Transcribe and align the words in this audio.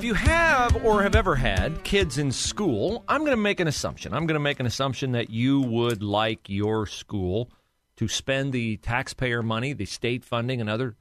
if 0.00 0.04
you 0.04 0.14
have 0.14 0.82
or 0.82 1.02
have 1.02 1.14
ever 1.14 1.36
had 1.36 1.84
kids 1.84 2.16
in 2.16 2.32
school, 2.32 3.04
I'm 3.06 3.20
going 3.20 3.36
to 3.36 3.36
make 3.36 3.60
an 3.60 3.68
assumption. 3.68 4.14
I'm 4.14 4.24
going 4.26 4.32
to 4.32 4.40
make 4.40 4.58
an 4.58 4.64
assumption 4.64 5.12
that 5.12 5.28
you 5.28 5.60
would 5.60 6.02
like 6.02 6.48
your 6.48 6.86
school 6.86 7.50
to 7.96 8.08
spend 8.08 8.54
the 8.54 8.78
taxpayer 8.78 9.42
money, 9.42 9.74
the 9.74 9.84
state 9.84 10.24
funding, 10.24 10.58
and 10.58 10.70
other 10.70 10.96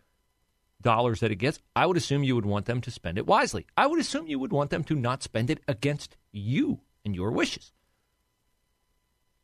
dollars 0.82 1.22
that 1.22 1.32
it 1.32 1.38
gets. 1.38 1.60
I 1.78 1.86
would 1.86 1.96
assume 1.96 2.26
you 2.26 2.36
would 2.36 2.46
want 2.46 2.66
them 2.66 2.82
to 2.82 2.92
spend 2.92 3.18
it 3.18 3.26
wisely. 3.26 3.66
I 3.78 3.88
would 3.88 4.02
assume 4.02 4.28
you 4.28 4.38
would 4.38 4.52
want 4.52 4.70
them 4.70 4.84
to 4.84 4.96
not 4.96 5.24
spend 5.24 5.50
it 5.50 5.62
against 5.66 6.18
you 6.34 6.82
and 7.06 7.16
your 7.16 7.32
wishes. 7.32 7.72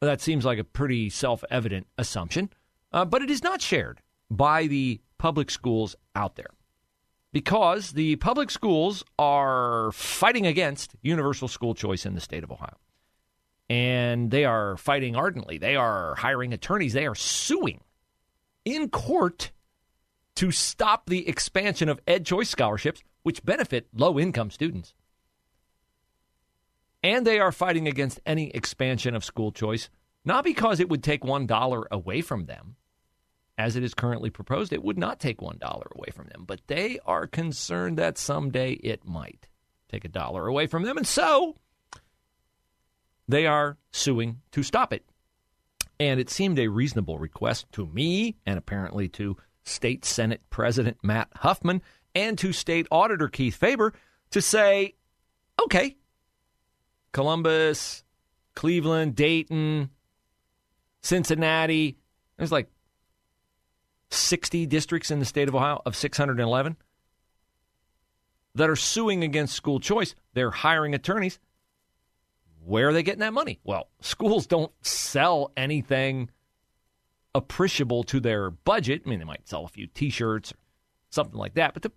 That 0.02 0.20
seems 0.20 0.44
like 0.44 0.60
a 0.60 0.66
pretty 0.66 1.10
self 1.10 1.46
evident 1.50 1.88
assumption, 1.98 2.50
uh, 2.92 3.06
but 3.06 3.22
it 3.22 3.30
is 3.30 3.42
not 3.42 3.62
shared 3.62 4.02
by 4.30 4.68
the 4.68 5.00
public 5.18 5.50
schools 5.50 5.96
out 6.14 6.36
there 6.36 6.50
because 7.36 7.92
the 7.92 8.16
public 8.16 8.50
schools 8.50 9.04
are 9.20 9.92
fighting 9.92 10.48
against 10.48 10.96
universal 11.02 11.50
school 11.50 11.76
choice 11.76 12.06
in 12.06 12.16
the 12.16 12.22
state 12.22 12.46
of 12.46 12.50
Ohio. 12.50 12.78
And 13.70 14.32
they 14.32 14.46
are 14.46 14.78
fighting 14.78 15.18
ardently. 15.18 15.58
They 15.58 15.76
are 15.76 16.16
hiring 16.16 16.54
attorneys. 16.54 16.94
They 16.94 17.06
are 17.06 17.14
suing 17.14 17.82
in 18.64 18.88
court 18.88 19.52
to 20.36 20.52
stop 20.52 21.10
the 21.10 21.28
expansion 21.28 21.90
of 21.90 22.00
Ed 22.08 22.26
Choice 22.26 22.50
scholarships, 22.50 23.04
which 23.24 23.44
benefit 23.44 23.90
low 23.94 24.18
income 24.18 24.50
students. 24.50 24.94
And 27.04 27.28
they 27.28 27.42
are 27.42 27.52
fighting 27.52 27.86
against 27.86 28.22
any 28.26 28.50
expansion 28.52 29.14
of 29.14 29.26
school 29.26 29.52
choice, 29.52 29.90
not 30.24 30.46
because 30.46 30.80
it 30.80 30.88
would 30.88 31.04
take 31.04 31.24
$1 31.24 31.84
away 31.92 32.22
from 32.22 32.46
them, 32.46 32.78
as 33.58 33.76
it 33.76 33.84
is 33.84 33.94
currently 33.94 34.30
proposed, 34.30 34.74
it 34.74 34.84
would 34.84 34.98
not 34.98 35.20
take 35.20 35.38
$1 35.38 35.96
away 35.96 36.10
from 36.14 36.28
them. 36.28 36.44
But 36.46 36.62
they 36.68 37.00
are 37.06 37.28
concerned 37.28 37.98
that 37.98 38.18
someday 38.18 38.74
it 38.74 39.06
might 39.06 39.48
take 39.90 40.06
a 40.06 40.10
dollar 40.10 40.48
away 40.48 40.68
from 40.68 40.84
them. 40.84 40.98
And 40.98 41.08
so 41.08 41.56
they 43.28 43.48
are 43.48 43.78
suing 43.92 44.42
to 44.52 44.64
stop 44.64 44.92
it. 44.92 45.06
And 46.00 46.20
it 46.20 46.30
seemed 46.30 46.60
a 46.60 46.68
reasonable 46.68 47.18
request 47.18 47.72
to 47.74 47.86
me 47.86 48.36
and 48.46 48.58
apparently 48.58 49.08
to 49.10 49.38
State 49.64 50.04
Senate 50.04 50.42
President 50.50 50.98
Matt 51.02 51.30
Huffman 51.36 51.82
and 52.14 52.38
to 52.38 52.52
State 52.52 52.88
Auditor 52.92 53.30
Keith 53.30 53.56
Faber 53.56 53.94
to 54.32 54.42
say, 54.42 54.96
okay, 55.62 55.96
Columbus, 57.14 58.04
Cleveland, 58.54 59.16
Dayton, 59.16 59.90
Cincinnati, 61.02 61.98
there's 62.38 62.52
like 62.52 62.70
60 64.12 64.66
districts 64.66 65.12
in 65.12 65.20
the 65.20 65.26
state 65.26 65.48
of 65.48 65.56
Ohio 65.56 65.82
of 65.86 65.96
611 65.96 66.78
that 68.56 68.70
are 68.70 68.76
suing 68.76 69.24
against 69.24 69.54
school 69.56 69.80
choice. 69.80 70.16
They're 70.34 70.52
hiring 70.52 70.94
attorneys. 70.94 71.40
Where 72.64 72.90
are 72.90 72.94
they 72.94 73.04
getting 73.04 73.20
that 73.20 73.34
money? 73.34 73.60
Well, 73.64 73.90
schools 74.02 74.48
don't 74.48 74.72
sell 74.82 75.52
anything 75.56 76.32
appreciable 77.36 78.04
to 78.06 78.20
their 78.20 78.50
budget. 78.50 79.04
I 79.06 79.10
mean, 79.10 79.20
they 79.20 79.26
might 79.26 79.48
sell 79.48 79.66
a 79.66 79.68
few 79.68 79.88
t 79.88 80.10
shirts 80.10 80.52
or 80.52 80.56
something 81.10 81.38
like 81.38 81.54
that, 81.56 81.74
but 81.74 81.84
the 81.84 81.92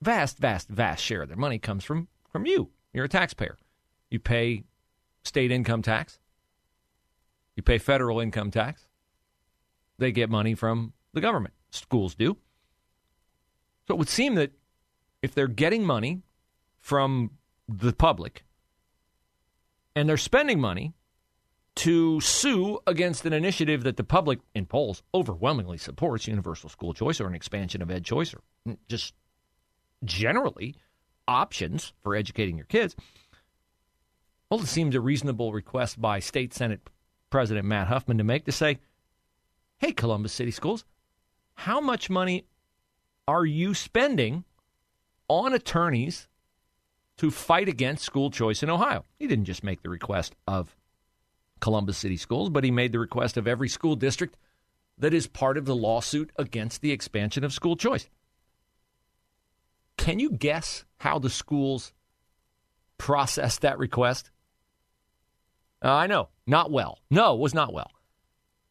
vast, 0.00 0.38
vast, 0.38 0.68
vast 0.68 1.04
share 1.04 1.22
of 1.22 1.28
their 1.28 1.36
money 1.36 1.58
comes 1.58 1.84
from, 1.84 2.08
from 2.30 2.46
you. 2.46 2.70
You're 2.92 3.04
a 3.04 3.08
taxpayer. 3.08 3.58
You 4.10 4.20
pay 4.20 4.64
state 5.24 5.50
income 5.50 5.82
tax, 5.82 6.18
you 7.56 7.62
pay 7.62 7.78
federal 7.78 8.20
income 8.20 8.50
tax. 8.50 8.86
They 9.98 10.12
get 10.12 10.30
money 10.30 10.54
from 10.54 10.92
the 11.14 11.20
government. 11.20 11.54
Schools 11.70 12.14
do. 12.14 12.36
So 13.86 13.94
it 13.94 13.98
would 13.98 14.08
seem 14.08 14.34
that 14.36 14.52
if 15.22 15.34
they're 15.34 15.46
getting 15.48 15.84
money 15.84 16.22
from 16.80 17.30
the 17.68 17.92
public 17.92 18.44
and 19.96 20.08
they're 20.08 20.16
spending 20.16 20.60
money 20.60 20.94
to 21.76 22.20
sue 22.20 22.78
against 22.86 23.26
an 23.26 23.32
initiative 23.32 23.82
that 23.82 23.96
the 23.96 24.04
public 24.04 24.38
in 24.54 24.66
polls 24.66 25.02
overwhelmingly 25.12 25.78
supports 25.78 26.28
universal 26.28 26.68
school 26.68 26.94
choice 26.94 27.20
or 27.20 27.26
an 27.26 27.34
expansion 27.34 27.82
of 27.82 27.90
ed 27.90 28.04
choice 28.04 28.34
or 28.34 28.76
just 28.88 29.14
generally 30.04 30.74
options 31.26 31.92
for 32.02 32.14
educating 32.14 32.56
your 32.56 32.66
kids. 32.66 32.94
Well, 34.50 34.60
it 34.60 34.66
seems 34.66 34.94
a 34.94 35.00
reasonable 35.00 35.52
request 35.52 36.00
by 36.00 36.20
State 36.20 36.54
Senate 36.54 36.80
President 37.30 37.66
Matt 37.66 37.88
Huffman 37.88 38.18
to 38.18 38.24
make 38.24 38.44
to 38.44 38.52
say, 38.52 38.78
hey, 39.78 39.90
Columbus 39.90 40.32
City 40.32 40.52
Schools, 40.52 40.84
how 41.54 41.80
much 41.80 42.10
money 42.10 42.46
are 43.26 43.46
you 43.46 43.74
spending 43.74 44.44
on 45.28 45.52
attorneys 45.52 46.28
to 47.16 47.30
fight 47.30 47.68
against 47.68 48.04
school 48.04 48.30
choice 48.30 48.62
in 48.62 48.70
Ohio? 48.70 49.04
He 49.18 49.26
didn't 49.26 49.46
just 49.46 49.64
make 49.64 49.82
the 49.82 49.88
request 49.88 50.34
of 50.46 50.76
Columbus 51.60 51.96
City 51.96 52.16
Schools, 52.16 52.50
but 52.50 52.64
he 52.64 52.70
made 52.70 52.92
the 52.92 52.98
request 52.98 53.36
of 53.36 53.46
every 53.46 53.68
school 53.68 53.96
district 53.96 54.36
that 54.98 55.14
is 55.14 55.26
part 55.26 55.56
of 55.56 55.64
the 55.64 55.74
lawsuit 55.74 56.30
against 56.36 56.80
the 56.80 56.92
expansion 56.92 57.44
of 57.44 57.52
school 57.52 57.76
choice. 57.76 58.08
Can 59.96 60.18
you 60.18 60.30
guess 60.30 60.84
how 60.98 61.18
the 61.18 61.30
schools 61.30 61.92
processed 62.98 63.62
that 63.62 63.78
request? 63.78 64.30
Uh, 65.82 65.92
I 65.92 66.06
know, 66.06 66.28
not 66.46 66.70
well. 66.70 66.98
No, 67.10 67.34
it 67.34 67.40
was 67.40 67.54
not 67.54 67.72
well. 67.72 67.90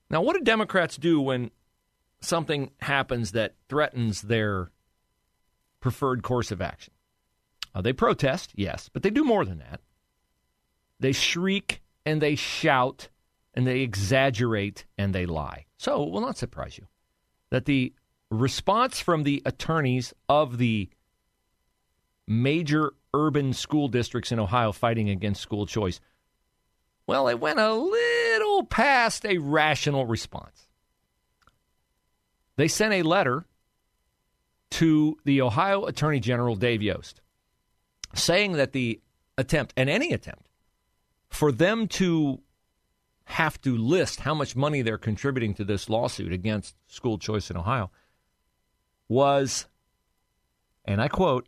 Now, 0.10 0.22
what 0.22 0.36
do 0.36 0.42
Democrats 0.42 0.98
do 0.98 1.20
when 1.20 1.52
something 2.24 2.72
happens 2.80 3.32
that 3.32 3.56
threatens 3.70 4.22
their 4.22 4.72
preferred 5.80 6.24
course 6.24 6.52
of 6.52 6.62
action. 6.62 6.94
Uh, 7.76 7.82
they 7.82 7.94
protest, 7.94 8.52
yes, 8.56 8.90
but 8.92 9.04
they 9.04 9.10
do 9.10 9.24
more 9.24 9.46
than 9.46 9.60
that. 9.60 9.82
They 11.00 11.12
shriek 11.12 11.82
and 12.06 12.22
they 12.22 12.36
shout 12.36 13.10
and 13.54 13.68
they 13.68 13.82
exaggerate 13.82 14.86
and 14.98 15.14
they 15.14 15.26
lie. 15.26 15.66
So 15.78 16.04
it 16.04 16.12
will 16.12 16.22
not 16.22 16.38
surprise 16.38 16.78
you 16.78 16.88
that 17.50 17.66
the 17.66 17.94
response 18.32 19.00
from 19.00 19.24
the 19.24 19.42
attorneys 19.46 20.14
of 20.28 20.58
the 20.58 20.90
major 22.28 22.94
urban 23.14 23.54
school 23.54 23.88
districts 23.88 24.32
in 24.32 24.40
Ohio 24.40 24.72
fighting 24.72 25.10
against 25.10 25.42
school 25.42 25.66
choice, 25.66 26.00
well, 27.06 27.28
it 27.28 27.40
went 27.40 27.60
a 27.60 27.74
little 27.74 28.64
past 28.64 29.26
a 29.26 29.38
rational 29.38 30.06
response. 30.06 30.63
They 32.56 32.68
sent 32.68 32.94
a 32.94 33.02
letter 33.04 33.46
to 34.72 35.18
the 35.24 35.42
Ohio 35.42 35.86
Attorney 35.86 36.20
General 36.20 36.56
Dave 36.56 36.82
Yost 36.82 37.22
saying 38.14 38.54
that 38.54 38.74
the 38.74 39.02
attempt, 39.38 39.74
and 39.76 39.90
any 39.90 40.14
attempt, 40.14 40.48
for 41.30 41.52
them 41.52 41.88
to 41.88 42.42
have 43.26 43.60
to 43.62 43.76
list 43.76 44.22
how 44.22 44.34
much 44.34 44.56
money 44.56 44.82
they're 44.82 44.98
contributing 44.98 45.54
to 45.56 45.64
this 45.64 45.90
lawsuit 45.90 46.32
against 46.32 46.76
school 46.88 47.18
choice 47.18 47.50
in 47.50 47.58
Ohio 47.58 47.90
was, 49.08 49.68
and 50.86 51.02
I 51.02 51.08
quote, 51.08 51.48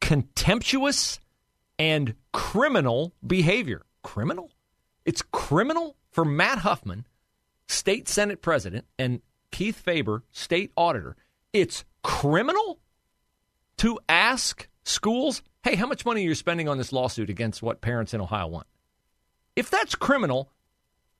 contemptuous 0.00 1.20
and 1.78 2.14
criminal 2.32 3.12
behavior. 3.26 3.82
Criminal? 4.02 4.50
It's 5.04 5.22
criminal 5.22 5.96
for 6.10 6.24
Matt 6.24 6.58
Huffman, 6.58 7.06
state 7.66 8.08
Senate 8.08 8.40
president, 8.40 8.86
and 8.98 9.20
Keith 9.50 9.76
Faber, 9.76 10.24
state 10.30 10.72
auditor, 10.76 11.16
it's 11.52 11.84
criminal 12.02 12.80
to 13.78 13.98
ask 14.08 14.68
schools, 14.84 15.42
hey, 15.62 15.74
how 15.74 15.86
much 15.86 16.04
money 16.04 16.24
are 16.24 16.28
you 16.28 16.34
spending 16.34 16.68
on 16.68 16.78
this 16.78 16.92
lawsuit 16.92 17.30
against 17.30 17.62
what 17.62 17.80
parents 17.80 18.14
in 18.14 18.20
Ohio 18.20 18.46
want? 18.46 18.66
If 19.56 19.70
that's 19.70 19.94
criminal, 19.94 20.50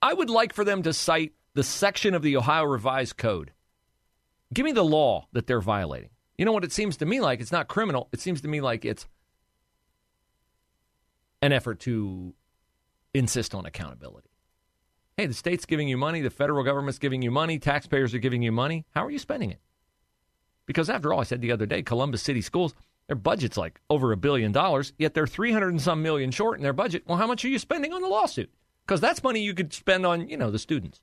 I 0.00 0.14
would 0.14 0.30
like 0.30 0.52
for 0.52 0.64
them 0.64 0.82
to 0.84 0.92
cite 0.92 1.32
the 1.54 1.62
section 1.64 2.14
of 2.14 2.22
the 2.22 2.36
Ohio 2.36 2.64
Revised 2.64 3.16
Code. 3.16 3.52
Give 4.52 4.64
me 4.64 4.72
the 4.72 4.84
law 4.84 5.26
that 5.32 5.46
they're 5.46 5.60
violating. 5.60 6.10
You 6.36 6.44
know 6.44 6.52
what 6.52 6.64
it 6.64 6.72
seems 6.72 6.96
to 6.98 7.06
me 7.06 7.20
like? 7.20 7.40
It's 7.40 7.52
not 7.52 7.68
criminal. 7.68 8.08
It 8.12 8.20
seems 8.20 8.40
to 8.42 8.48
me 8.48 8.60
like 8.60 8.84
it's 8.84 9.06
an 11.42 11.52
effort 11.52 11.80
to 11.80 12.34
insist 13.12 13.54
on 13.54 13.66
accountability. 13.66 14.27
Hey, 15.18 15.26
the 15.26 15.34
state's 15.34 15.66
giving 15.66 15.88
you 15.88 15.96
money, 15.96 16.20
the 16.20 16.30
federal 16.30 16.62
government's 16.62 17.00
giving 17.00 17.22
you 17.22 17.32
money, 17.32 17.58
taxpayers 17.58 18.14
are 18.14 18.20
giving 18.20 18.40
you 18.40 18.52
money. 18.52 18.86
How 18.94 19.04
are 19.04 19.10
you 19.10 19.18
spending 19.18 19.50
it? 19.50 19.58
Because 20.64 20.88
after 20.88 21.12
all, 21.12 21.18
I 21.18 21.24
said 21.24 21.40
the 21.40 21.50
other 21.50 21.66
day, 21.66 21.82
Columbus 21.82 22.22
City 22.22 22.40
Schools, 22.40 22.72
their 23.08 23.16
budget's 23.16 23.56
like 23.56 23.80
over 23.90 24.12
a 24.12 24.16
billion 24.16 24.52
dollars, 24.52 24.92
yet 24.96 25.14
they're 25.14 25.26
300 25.26 25.70
and 25.70 25.82
some 25.82 26.04
million 26.04 26.30
short 26.30 26.56
in 26.56 26.62
their 26.62 26.72
budget. 26.72 27.02
Well, 27.04 27.18
how 27.18 27.26
much 27.26 27.44
are 27.44 27.48
you 27.48 27.58
spending 27.58 27.92
on 27.92 28.00
the 28.00 28.06
lawsuit? 28.06 28.48
Because 28.86 29.00
that's 29.00 29.24
money 29.24 29.40
you 29.40 29.54
could 29.54 29.72
spend 29.72 30.06
on, 30.06 30.28
you 30.28 30.36
know, 30.36 30.52
the 30.52 30.58
students. 30.60 31.00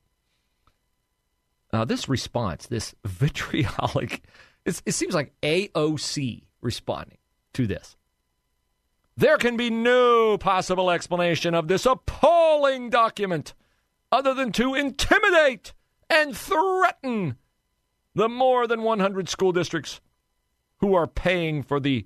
Uh, 1.73 1.83
this 1.83 2.07
response, 2.07 2.67
this 2.67 2.95
vitriolic, 3.05 4.23
it 4.63 4.93
seems 4.93 5.13
like 5.13 5.33
AOC 5.41 6.43
responding 6.61 7.17
to 7.51 7.67
this. 7.67 7.97
There 9.17 9.37
can 9.37 9.57
be 9.57 9.69
no 9.69 10.37
possible 10.37 10.89
explanation 10.89 11.53
of 11.53 11.67
this 11.67 11.85
appalling 11.85 12.89
document 12.89 13.53
other 14.11 14.33
than 14.33 14.51
to 14.53 14.75
intimidate 14.75 15.73
and 16.09 16.35
threaten 16.35 17.37
the 18.13 18.29
more 18.29 18.67
than 18.67 18.83
100 18.83 19.27
school 19.29 19.51
districts 19.51 19.99
who 20.77 20.93
are 20.93 21.07
paying 21.07 21.63
for 21.63 21.79
the 21.79 22.05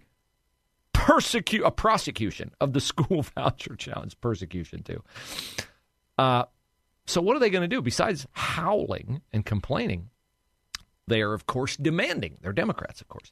persecute 0.93 1.63
a 1.63 1.71
prosecution 1.71 2.51
of 2.59 2.73
the 2.73 2.81
school 2.91 3.23
voucher 3.23 3.75
challenge 3.75 4.19
persecution 4.21 4.83
too. 4.83 5.03
Uh, 6.17 6.45
so 7.05 7.21
what 7.21 7.35
are 7.35 7.39
they 7.39 7.49
going 7.49 7.67
to 7.67 7.75
do 7.75 7.81
besides 7.81 8.27
howling 8.33 9.21
and 9.31 9.45
complaining? 9.45 10.09
They 11.07 11.21
are 11.21 11.33
of 11.33 11.47
course 11.47 11.75
demanding. 11.75 12.37
They're 12.41 12.53
Democrats, 12.53 13.01
of 13.01 13.07
course. 13.07 13.31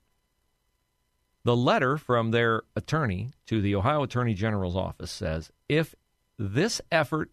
The 1.44 1.56
letter 1.56 1.98
from 1.98 2.32
their 2.32 2.64
attorney 2.76 3.32
to 3.46 3.62
the 3.62 3.76
Ohio 3.76 4.04
Attorney 4.04 4.34
General's 4.34 4.76
office 4.76 5.12
says 5.12 5.52
if 5.70 5.96
this 6.38 6.82
effort 6.92 7.32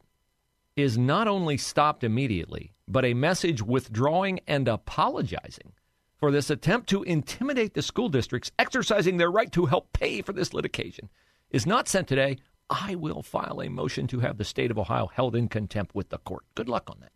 is 0.76 0.99
not 0.99 1.29
only 1.29 1.56
stopped 1.56 2.05
immediately, 2.05 2.73
but 2.88 3.05
a 3.05 3.15
message 3.15 3.62
withdrawing 3.62 4.41
and 4.47 4.69
apologizing 4.69 5.73
for 6.17 6.31
this 6.31 6.50
attempt 6.50 6.88
to 6.88 7.03
intimidate 7.03 7.75
the 7.75 7.82
school 7.82 8.09
districts 8.09 8.50
exercising 8.59 9.17
their 9.17 9.31
right 9.31 9.53
to 9.53 9.67
help 9.67 9.93
pay 9.93 10.23
for 10.23 10.32
this 10.32 10.55
litigation 10.55 11.09
is 11.50 11.67
not 11.67 11.88
sent 11.88 12.09
today, 12.09 12.38
I 12.71 12.94
will 12.94 13.23
file 13.23 13.61
a 13.62 13.69
motion 13.69 14.06
to 14.09 14.21
have 14.21 14.38
the 14.38 14.44
state 14.44 14.71
of 14.71 14.79
Ohio 14.79 15.06
held 15.06 15.37
in 15.37 15.49
contempt 15.49 15.94
with 15.94 16.09
the 16.09 16.19
court. 16.19 16.44
Good 16.55 16.69
luck 16.69 16.91
on 16.91 16.99
that. 17.00 17.12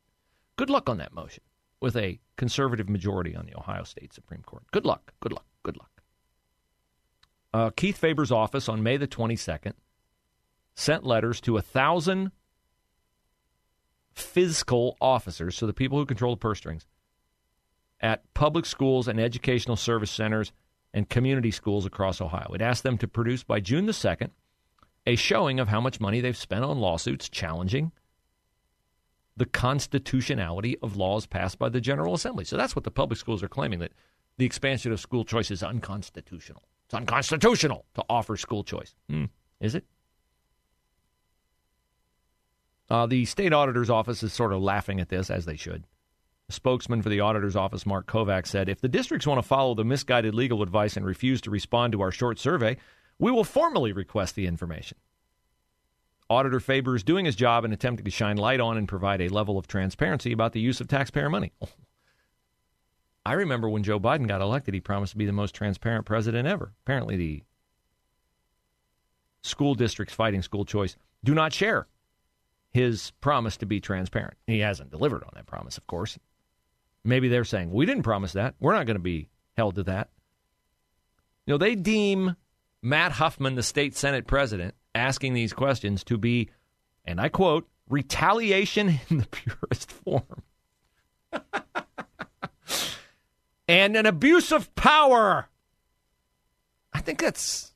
Good 0.57 0.71
luck 0.71 0.89
on 0.89 0.99
that 0.99 1.15
motion 1.15 1.43
with 1.81 1.97
a 1.97 2.21
conservative 2.37 2.89
majority 2.89 3.35
on 3.35 3.47
the 3.47 3.57
Ohio 3.57 3.85
State 3.85 4.13
Supreme 4.13 4.43
Court. 4.43 4.65
Good 4.73 4.85
luck. 4.85 5.13
Good 5.21 5.33
luck. 5.33 5.47
Good 5.63 5.77
luck 5.77 5.99
uh, 7.53 7.71
Keith 7.71 7.97
Faber's 7.97 8.31
office 8.31 8.69
on 8.69 8.83
May 8.83 8.97
the 8.97 9.09
22nd 9.09 9.73
sent 10.75 11.05
letters 11.05 11.41
to 11.43 11.57
a 11.57 11.63
thousand 11.63 12.31
fiscal 14.13 14.97
officers, 15.01 15.57
so 15.57 15.67
the 15.67 15.73
people 15.73 15.99
who 15.99 16.07
control 16.07 16.35
the 16.35 16.39
purse 16.39 16.59
strings, 16.59 16.87
at 18.01 18.23
public 18.35 18.67
schools 18.67 19.09
and 19.09 19.21
educational 19.21 19.77
service 19.77 20.11
centers 20.11 20.53
and 20.95 21.09
community 21.09 21.51
schools 21.51 21.85
across 21.85 22.21
Ohio. 22.21 22.53
It 22.55 22.63
asked 22.63 22.83
them 22.83 22.99
to 22.99 23.09
produce 23.09 23.43
by 23.43 23.61
June 23.61 23.87
the 23.87 23.93
2nd 23.93 24.31
a 25.07 25.17
showing 25.17 25.59
of 25.59 25.69
how 25.69 25.81
much 25.81 26.01
money 26.01 26.21
they've 26.21 26.37
spent 26.37 26.65
on 26.65 26.79
lawsuits 26.79 27.29
challenging 27.29 27.93
the 29.39 29.47
constitutionality 29.47 30.77
of 30.83 30.97
laws 30.97 31.25
passed 31.25 31.59
by 31.59 31.69
the 31.69 31.81
General 31.81 32.15
Assembly. 32.15 32.45
So 32.45 32.57
that's 32.57 32.75
what 32.75 32.85
the 32.85 32.91
public 32.91 33.19
schools 33.19 33.43
are 33.43 33.49
claiming 33.49 33.79
that 33.79 33.93
the 34.37 34.45
expansion 34.45 34.93
of 34.93 35.01
school 35.01 35.25
choice 35.25 35.51
is 35.51 35.63
unconstitutional. 35.63 36.65
It's 36.87 36.95
unconstitutional 36.95 37.85
to 37.95 38.05
offer 38.09 38.37
school 38.37 38.65
choice. 38.65 38.95
Hmm. 39.09 39.27
Is 39.61 39.75
it? 39.75 39.85
Uh, 42.91 43.07
the 43.07 43.25
state 43.25 43.53
auditor's 43.53 43.91
office 43.91 44.23
is 44.23 44.33
sort 44.33 44.53
of 44.53 44.63
laughing 44.63 45.01
at 45.01 45.09
this, 45.09 45.31
as 45.31 45.45
they 45.45 45.57
should. 45.57 45.85
A 46.49 46.53
spokesman 46.53 47.03
for 47.03 47.11
the 47.11 47.21
auditor's 47.21 47.57
office, 47.57 47.85
Mark 47.85 48.07
Kovac, 48.07 48.47
said 48.47 48.69
If 48.69 48.81
the 48.81 48.89
districts 48.89 49.27
want 49.27 49.41
to 49.43 49.47
follow 49.47 49.75
the 49.75 49.85
misguided 49.85 50.35
legal 50.35 50.63
advice 50.63 50.97
and 50.97 51.05
refuse 51.05 51.43
to 51.43 51.51
respond 51.51 51.93
to 51.93 52.01
our 52.01 52.11
short 52.11 52.39
survey, 52.39 52.79
we 53.19 53.31
will 53.31 53.45
formally 53.45 53.93
request 53.93 54.35
the 54.35 54.47
information. 54.47 54.97
Auditor 56.31 56.61
Faber 56.61 56.95
is 56.95 57.03
doing 57.03 57.25
his 57.25 57.37
job 57.37 57.65
and 57.65 57.75
attempting 57.75 58.05
to 58.05 58.11
shine 58.11 58.37
light 58.37 58.61
on 58.61 58.79
and 58.79 58.89
provide 58.89 59.21
a 59.21 59.29
level 59.29 59.59
of 59.59 59.67
transparency 59.67 60.33
about 60.33 60.53
the 60.53 60.61
use 60.61 60.81
of 60.81 60.89
taxpayer 60.89 61.29
money. 61.29 61.53
I 63.27 63.35
remember 63.35 63.69
when 63.69 63.83
Joe 63.83 64.01
Biden 64.01 64.27
got 64.27 64.41
elected, 64.41 64.73
he 64.73 64.81
promised 64.81 65.13
to 65.13 65.19
be 65.19 65.27
the 65.27 65.33
most 65.33 65.55
transparent 65.55 66.07
president 66.07 66.49
ever. 66.49 66.73
Apparently, 66.85 67.17
the 67.17 67.43
school 69.43 69.75
districts 69.75 70.15
fighting 70.15 70.41
school 70.41 70.65
choice 70.65 70.97
do 71.25 71.35
not 71.35 71.53
share 71.53 71.87
his 72.71 73.13
promise 73.21 73.57
to 73.59 73.67
be 73.67 73.81
transparent. 73.81 74.37
He 74.47 74.61
hasn't 74.61 74.91
delivered 74.91 75.25
on 75.25 75.31
that 75.35 75.47
promise, 75.47 75.79
of 75.79 75.87
course. 75.87 76.19
Maybe 77.05 77.29
they're 77.29 77.45
saying, 77.45 77.73
we 77.73 77.87
didn't 77.87 78.03
promise 78.03 78.33
that. 78.35 78.55
We're 78.61 78.75
not 78.75 78.87
going 78.87 78.97
to 78.97 79.03
be 79.03 79.29
held 79.57 79.77
to 79.77 79.85
that. 79.85 80.11
You 81.47 81.55
know, 81.55 81.59
they 81.59 81.75
deem 81.75 82.37
Matt 82.83 83.13
Huffman, 83.13 83.55
the 83.55 83.63
state 83.63 83.97
Senate 83.97 84.27
president, 84.27 84.75
asking 84.95 85.35
these 85.35 85.53
questions 85.53 86.05
to 86.05 86.19
be, 86.19 86.51
and 87.05 87.21
I 87.21 87.29
quote, 87.29 87.67
retaliation 87.89 89.01
in 89.09 89.19
the 89.19 89.27
purest 89.31 89.91
form. 89.91 90.43
and 93.69 93.97
an 93.97 94.07
abuse 94.07 94.53
of 94.53 94.75
power. 94.75 95.49
I 96.93 97.01
think 97.01 97.21
that's 97.21 97.73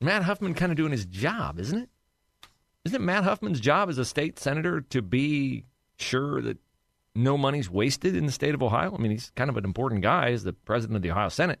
Matt 0.00 0.22
Huffman 0.24 0.54
kind 0.54 0.72
of 0.72 0.76
doing 0.76 0.92
his 0.92 1.06
job, 1.06 1.58
isn't 1.58 1.78
it? 1.78 1.88
Isn't 2.84 3.00
it 3.00 3.04
Matt 3.04 3.24
Huffman's 3.24 3.60
job 3.60 3.88
as 3.88 3.98
a 3.98 4.04
state 4.04 4.38
senator 4.38 4.82
to 4.82 5.00
be 5.00 5.64
sure 5.96 6.42
that 6.42 6.58
no 7.14 7.38
money's 7.38 7.70
wasted 7.70 8.14
in 8.14 8.26
the 8.26 8.32
state 8.32 8.54
of 8.54 8.62
Ohio? 8.62 8.94
I 8.94 9.00
mean, 9.00 9.10
he's 9.10 9.32
kind 9.36 9.48
of 9.48 9.56
an 9.56 9.64
important 9.64 10.02
guy 10.02 10.30
as 10.30 10.44
the 10.44 10.52
president 10.52 10.96
of 10.96 11.02
the 11.02 11.10
Ohio 11.10 11.30
Senate. 11.30 11.60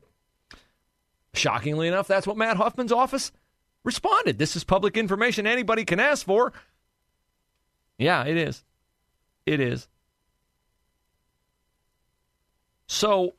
Shockingly 1.32 1.88
enough, 1.88 2.06
that's 2.06 2.26
what 2.26 2.36
Matt 2.36 2.58
Huffman's 2.58 2.92
office 2.92 3.32
responded. 3.84 4.38
This 4.38 4.54
is 4.54 4.64
public 4.64 4.96
information 4.96 5.46
anybody 5.46 5.84
can 5.84 5.98
ask 5.98 6.24
for. 6.26 6.52
Yeah, 7.98 8.24
it 8.24 8.36
is. 8.36 8.62
It 9.46 9.60
is. 9.60 9.88
So 12.86 13.34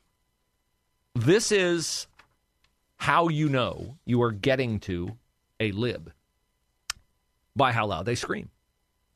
this 1.13 1.51
is 1.51 2.07
how 2.97 3.27
you 3.27 3.47
know 3.47 3.97
you 4.05 4.21
are 4.23 4.31
getting 4.31 4.79
to 4.81 5.17
a 5.59 5.71
lib 5.71 6.11
by 7.55 7.71
how 7.71 7.85
loud 7.87 8.05
they 8.05 8.15
scream, 8.15 8.49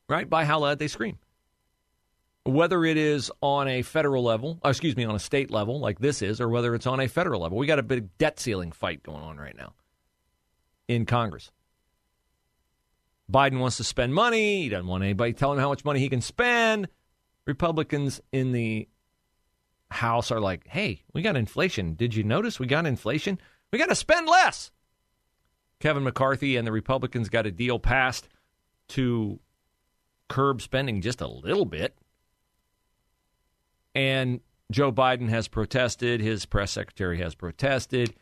right? 0.08 0.30
By 0.30 0.46
how 0.46 0.60
loud 0.60 0.80
they 0.80 0.88
scream. 0.88 1.18
Whether 2.46 2.86
it 2.86 2.98
is 2.98 3.32
on 3.42 3.68
a 3.68 3.82
federal 3.82 4.24
level, 4.24 4.60
uh, 4.64 4.70
excuse 4.70 4.96
me, 4.96 5.04
on 5.04 5.16
a 5.16 5.20
state 5.20 5.52
level 5.52 5.80
like 5.80 6.00
this 6.00 6.22
is, 6.22 6.40
or 6.42 6.50
whether 6.50 6.74
it's 6.74 6.88
on 6.88 7.00
a 7.00 7.08
federal 7.08 7.42
level. 7.42 7.58
We 7.58 7.68
got 7.68 7.80
a 7.80 7.84
big 7.84 8.18
debt 8.18 8.40
ceiling 8.40 8.72
fight 8.72 9.04
going 9.04 9.22
on 9.22 9.38
right 9.38 9.56
now 9.56 9.74
in 10.88 11.06
Congress. 11.06 11.52
Biden 13.32 13.60
wants 13.60 13.78
to 13.78 13.84
spend 13.84 14.14
money. 14.14 14.64
He 14.64 14.70
doesn't 14.70 14.88
want 14.88 15.04
anybody 15.04 15.34
telling 15.34 15.58
him 15.58 15.62
how 15.62 15.70
much 15.70 15.86
money 15.86 16.00
he 16.00 16.10
can 16.10 16.22
spend. 16.22 16.88
Republicans 17.46 18.22
in 18.32 18.52
the 18.52 18.88
House 19.92 20.32
are 20.32 20.40
like, 20.40 20.68
hey, 20.68 21.04
we 21.14 21.22
got 21.22 21.36
inflation. 21.36 21.94
Did 21.94 22.16
you 22.16 22.24
notice 22.24 22.60
we 22.60 22.68
got 22.68 22.86
inflation? 22.86 23.40
We 23.72 23.80
got 23.80 23.90
to 23.90 23.96
spend 23.96 24.28
less. 24.28 24.72
Kevin 25.80 26.04
McCarthy 26.04 26.58
and 26.58 26.68
the 26.68 26.72
Republicans 26.72 27.30
got 27.30 27.46
a 27.46 27.52
deal 27.52 27.80
passed 27.80 28.28
to 28.90 29.40
curb 30.28 30.62
spending 30.62 31.02
just 31.02 31.22
a 31.22 31.28
little 31.28 31.66
bit. 31.66 31.98
And 33.96 34.42
Joe 34.72 34.92
Biden 34.92 35.30
has 35.30 35.48
protested. 35.48 36.22
His 36.22 36.46
press 36.46 36.72
secretary 36.72 37.20
has 37.20 37.34
protested. 37.34 38.14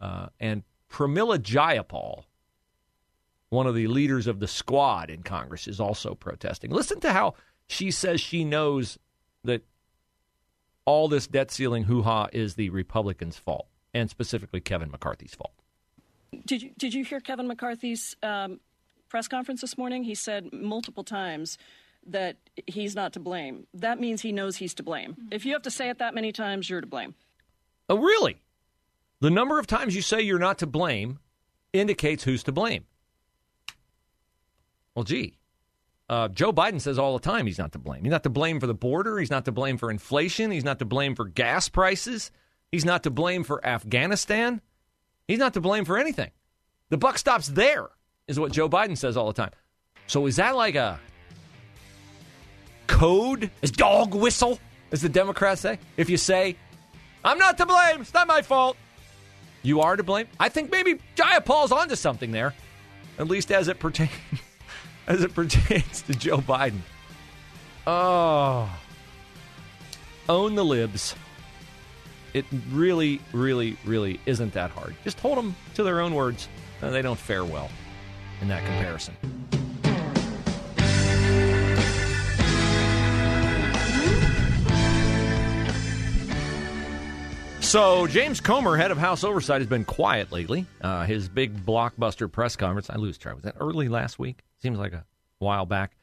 Uh, 0.00 0.26
and 0.38 0.64
Pramila 0.90 1.38
Jayapal, 1.38 2.24
one 3.48 3.66
of 3.66 3.74
the 3.74 3.86
leaders 3.86 4.26
of 4.26 4.40
the 4.40 4.48
squad 4.48 5.08
in 5.08 5.22
Congress, 5.22 5.66
is 5.66 5.80
also 5.80 6.14
protesting. 6.14 6.70
Listen 6.70 7.00
to 7.00 7.12
how 7.12 7.34
she 7.66 7.90
says 7.90 8.20
she 8.20 8.44
knows 8.44 8.98
that 9.44 9.64
all 10.84 11.08
this 11.08 11.26
debt 11.26 11.50
ceiling 11.50 11.84
hoo 11.84 12.02
ha 12.02 12.28
is 12.32 12.54
the 12.54 12.68
Republicans' 12.70 13.38
fault, 13.38 13.68
and 13.94 14.10
specifically 14.10 14.60
Kevin 14.60 14.90
McCarthy's 14.90 15.34
fault. 15.34 15.54
Did 16.44 16.62
you 16.62 16.70
did 16.76 16.94
you 16.94 17.04
hear 17.04 17.20
Kevin 17.20 17.46
McCarthy's 17.46 18.16
um, 18.22 18.60
press 19.08 19.28
conference 19.28 19.60
this 19.60 19.78
morning? 19.78 20.04
He 20.04 20.14
said 20.14 20.52
multiple 20.52 21.04
times 21.04 21.58
that 22.06 22.36
he's 22.66 22.94
not 22.94 23.12
to 23.14 23.20
blame. 23.20 23.66
That 23.74 24.00
means 24.00 24.20
he 24.20 24.32
knows 24.32 24.56
he's 24.56 24.74
to 24.74 24.82
blame. 24.82 25.16
If 25.30 25.46
you 25.46 25.52
have 25.52 25.62
to 25.62 25.70
say 25.70 25.88
it 25.88 25.98
that 25.98 26.14
many 26.14 26.32
times, 26.32 26.68
you're 26.68 26.80
to 26.80 26.86
blame. 26.86 27.14
Oh, 27.88 27.98
really? 27.98 28.42
The 29.20 29.30
number 29.30 29.58
of 29.58 29.66
times 29.66 29.94
you 29.96 30.02
say 30.02 30.20
you're 30.20 30.38
not 30.38 30.58
to 30.58 30.66
blame 30.66 31.18
indicates 31.72 32.24
who's 32.24 32.42
to 32.44 32.52
blame. 32.52 32.84
Well, 34.94 35.04
gee, 35.04 35.34
uh, 36.08 36.28
Joe 36.28 36.52
Biden 36.52 36.80
says 36.80 36.98
all 36.98 37.14
the 37.14 37.24
time 37.24 37.46
he's 37.46 37.58
not 37.58 37.72
to 37.72 37.78
blame. 37.78 38.04
He's 38.04 38.10
not 38.10 38.22
to 38.24 38.30
blame 38.30 38.60
for 38.60 38.66
the 38.66 38.74
border. 38.74 39.18
He's 39.18 39.30
not 39.30 39.44
to 39.46 39.52
blame 39.52 39.78
for 39.78 39.90
inflation. 39.90 40.50
He's 40.50 40.64
not 40.64 40.78
to 40.80 40.84
blame 40.84 41.14
for 41.14 41.24
gas 41.24 41.68
prices. 41.68 42.30
He's 42.70 42.84
not 42.84 43.02
to 43.04 43.10
blame 43.10 43.44
for 43.44 43.64
Afghanistan. 43.66 44.60
He's 45.28 45.38
not 45.38 45.54
to 45.54 45.60
blame 45.60 45.84
for 45.84 45.98
anything. 45.98 46.30
The 46.90 46.98
buck 46.98 47.18
stops 47.18 47.48
there, 47.48 47.88
is 48.28 48.38
what 48.38 48.52
Joe 48.52 48.68
Biden 48.68 48.96
says 48.96 49.16
all 49.16 49.26
the 49.26 49.32
time. 49.32 49.50
So 50.06 50.26
is 50.26 50.36
that 50.36 50.54
like 50.54 50.74
a 50.74 51.00
code, 52.86 53.50
as 53.62 53.70
dog 53.70 54.14
whistle, 54.14 54.58
as 54.92 55.00
the 55.00 55.08
Democrats 55.08 55.62
say. 55.62 55.78
If 55.96 56.10
you 56.10 56.16
say, 56.16 56.56
I'm 57.24 57.38
not 57.38 57.58
to 57.58 57.66
blame, 57.66 58.02
it's 58.02 58.14
not 58.14 58.26
my 58.26 58.42
fault, 58.42 58.76
you 59.62 59.80
are 59.80 59.96
to 59.96 60.02
blame. 60.02 60.26
I 60.38 60.48
think 60.48 60.70
maybe 60.70 61.00
Jayapal's 61.16 61.72
onto 61.72 61.96
something 61.96 62.30
there, 62.30 62.54
at 63.18 63.26
least 63.26 63.50
as 63.50 63.68
it 63.68 63.78
pertains 63.78 64.10
as 65.06 65.22
it 65.22 65.34
pertains 65.34 66.02
to 66.02 66.14
Joe 66.14 66.38
Biden. 66.38 66.80
Oh, 67.86 68.70
own 70.28 70.54
the 70.54 70.64
libs. 70.64 71.14
It 72.34 72.44
really, 72.72 73.20
really, 73.32 73.76
really 73.84 74.20
isn't 74.26 74.52
that 74.54 74.72
hard. 74.72 74.96
Just 75.04 75.20
hold 75.20 75.38
them 75.38 75.54
to 75.74 75.84
their 75.84 76.00
own 76.00 76.14
words. 76.14 76.48
Uh, 76.82 76.90
they 76.90 77.00
don't 77.00 77.18
fare 77.18 77.44
well 77.44 77.70
in 78.40 78.48
that 78.48 78.64
comparison. 78.64 79.16
So, 87.60 88.06
James 88.08 88.40
Comer, 88.40 88.76
head 88.76 88.90
of 88.90 88.98
House 88.98 89.24
Oversight, 89.24 89.60
has 89.60 89.68
been 89.68 89.84
quiet 89.84 90.30
lately. 90.30 90.66
Uh, 90.80 91.06
his 91.06 91.28
big 91.28 91.64
blockbuster 91.64 92.30
press 92.30 92.56
conference, 92.56 92.90
I 92.90 92.96
lose 92.96 93.16
track, 93.16 93.34
was 93.34 93.44
that 93.44 93.56
early 93.58 93.88
last 93.88 94.18
week? 94.18 94.42
Seems 94.60 94.78
like 94.78 94.92
a 94.92 95.04
while 95.38 95.66
back. 95.66 95.96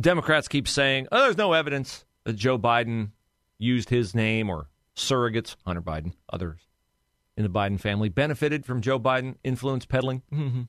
Democrats 0.00 0.48
keep 0.48 0.68
saying, 0.68 1.08
oh, 1.10 1.22
there's 1.22 1.36
no 1.36 1.52
evidence 1.52 2.04
that 2.24 2.34
Joe 2.34 2.58
Biden 2.58 3.10
used 3.60 3.90
his 3.90 4.14
name 4.14 4.50
or 4.50 4.68
surrogates, 4.96 5.54
Hunter 5.64 5.82
Biden, 5.82 6.14
others 6.32 6.58
in 7.36 7.44
the 7.44 7.50
Biden 7.50 7.78
family, 7.78 8.08
benefited 8.08 8.66
from 8.66 8.80
Joe 8.80 8.98
Biden 8.98 9.36
influence 9.44 9.86
peddling. 9.86 10.22
Mm-hmm. 10.32 10.62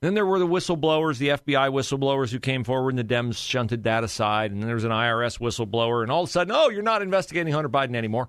Then 0.00 0.14
there 0.14 0.26
were 0.26 0.38
the 0.38 0.46
whistleblowers, 0.46 1.18
the 1.18 1.28
FBI 1.28 1.70
whistleblowers 1.70 2.30
who 2.30 2.38
came 2.38 2.64
forward, 2.64 2.90
and 2.90 2.98
the 2.98 3.14
Dems 3.14 3.36
shunted 3.36 3.84
that 3.84 4.04
aside. 4.04 4.50
And 4.50 4.60
then 4.60 4.66
there 4.66 4.74
was 4.74 4.84
an 4.84 4.90
IRS 4.90 5.38
whistleblower, 5.38 6.02
and 6.02 6.10
all 6.10 6.24
of 6.24 6.28
a 6.28 6.32
sudden, 6.32 6.54
oh, 6.54 6.68
you're 6.68 6.82
not 6.82 7.00
investigating 7.00 7.52
Hunter 7.52 7.70
Biden 7.70 7.96
anymore. 7.96 8.28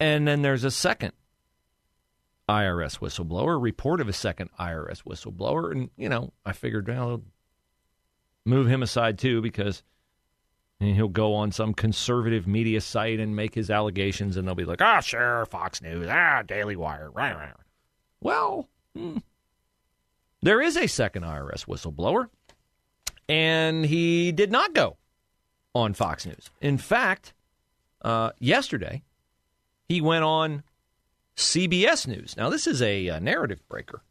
And 0.00 0.26
then 0.26 0.42
there's 0.42 0.64
a 0.64 0.70
second 0.70 1.12
IRS 2.48 2.98
whistleblower, 2.98 3.54
a 3.54 3.58
report 3.58 4.00
of 4.00 4.08
a 4.08 4.12
second 4.12 4.50
IRS 4.58 5.02
whistleblower. 5.04 5.70
And, 5.70 5.90
you 5.96 6.08
know, 6.08 6.32
I 6.44 6.52
figured, 6.52 6.88
well, 6.88 7.22
move 8.44 8.66
him 8.66 8.82
aside 8.82 9.18
too, 9.18 9.40
because 9.40 9.84
he'll 10.80 11.08
go 11.08 11.34
on 11.34 11.50
some 11.52 11.74
conservative 11.74 12.46
media 12.46 12.80
site 12.80 13.18
and 13.18 13.34
make 13.34 13.54
his 13.54 13.70
allegations, 13.70 14.36
and 14.36 14.46
they'll 14.46 14.54
be 14.54 14.64
like, 14.64 14.82
ah, 14.82 14.96
oh, 14.98 15.00
sure, 15.00 15.46
Fox 15.46 15.82
News, 15.82 16.08
ah, 16.08 16.42
Daily 16.42 16.76
Wire. 16.76 17.10
Well, 18.20 18.68
hmm. 18.94 19.18
there 20.42 20.60
is 20.60 20.76
a 20.76 20.86
second 20.86 21.24
IRS 21.24 21.66
whistleblower, 21.66 22.28
and 23.28 23.84
he 23.84 24.32
did 24.32 24.52
not 24.52 24.72
go 24.72 24.96
on 25.74 25.94
Fox 25.94 26.26
News. 26.26 26.50
In 26.60 26.78
fact, 26.78 27.34
uh, 28.02 28.30
yesterday, 28.38 29.02
he 29.88 30.00
went 30.00 30.24
on 30.24 30.62
CBS 31.36 32.06
News. 32.06 32.36
Now, 32.36 32.50
this 32.50 32.66
is 32.66 32.82
a, 32.82 33.06
a 33.06 33.16
uh, 33.16 33.18
narrative 33.18 33.66
breaker. 33.68 34.02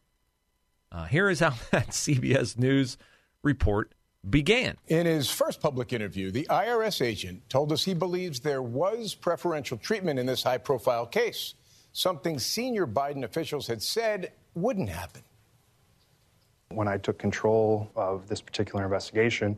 Uh, 0.92 1.06
here 1.06 1.30
is 1.30 1.40
how 1.40 1.54
that 1.72 1.90
CBS 1.90 2.58
News 2.58 2.98
report 3.44 3.94
began. 4.30 4.78
In 4.88 5.06
his 5.06 5.30
first 5.30 5.62
public 5.62 5.94
interview, 5.94 6.32
the 6.32 6.48
IRS 6.50 7.02
agent 7.06 7.50
told 7.50 7.72
us 7.72 7.84
he 7.84 7.94
believes 7.94 8.40
there 8.40 8.62
was 8.62 9.16
preferential 9.16 9.78
treatment 9.78 10.20
in 10.20 10.26
this 10.26 10.44
high 10.44 10.58
profile 10.58 11.06
case, 11.06 11.56
something 11.94 12.40
senior 12.40 12.86
Biden 12.86 13.24
officials 13.24 13.68
had 13.68 13.82
said 13.82 14.32
wouldn't 14.54 14.90
happen. 14.90 15.24
When 16.70 16.88
I 16.88 16.98
took 16.98 17.18
control 17.18 17.90
of 17.96 18.28
this 18.28 18.42
particular 18.42 18.84
investigation, 18.84 19.58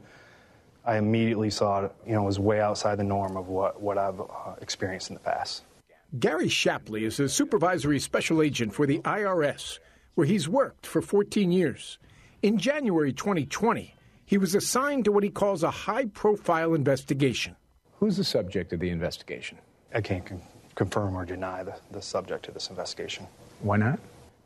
I 0.86 0.98
immediately 0.98 1.50
saw 1.50 1.86
it, 1.86 1.92
you 2.06 2.14
know, 2.14 2.24
was 2.24 2.40
way 2.40 2.62
outside 2.62 2.98
the 2.98 3.04
norm 3.04 3.36
of 3.36 3.48
what, 3.48 3.82
what 3.82 3.98
I've 3.98 4.20
uh, 4.20 4.56
experienced 4.62 5.10
in 5.10 5.16
the 5.16 5.20
past. 5.20 5.64
Gary 6.20 6.50
Shapley 6.50 7.04
is 7.06 7.20
a 7.20 7.30
supervisory 7.30 8.00
special 8.00 8.42
agent 8.42 8.74
for 8.74 8.88
the 8.88 9.00
IRS, 9.00 9.80
where 10.16 10.26
he's 10.26 10.50
worked 10.50 10.88
for 10.88 11.02
14 11.02 11.52
years. 11.52 12.00
In 12.42 12.58
January 12.58 13.14
2020, 13.14 13.94
he 14.30 14.38
was 14.38 14.54
assigned 14.54 15.06
to 15.06 15.12
what 15.12 15.24
he 15.24 15.30
calls 15.32 15.64
a 15.64 15.72
high 15.72 16.06
profile 16.06 16.76
investigation. 16.76 17.56
Who's 18.00 18.16
the 18.16 18.24
subject 18.24 18.72
of 18.72 18.80
the 18.80 18.92
investigation? 18.92 19.58
I 19.92 20.02
can't 20.02 20.24
con- 20.24 20.44
confirm 20.76 21.18
or 21.18 21.26
deny 21.26 21.64
the, 21.64 21.74
the 21.90 22.00
subject 22.00 22.48
of 22.48 22.54
this 22.54 22.70
investigation. 22.70 23.26
Why 23.62 23.78
not? 23.78 24.00